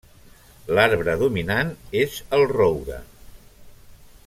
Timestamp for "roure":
2.55-2.99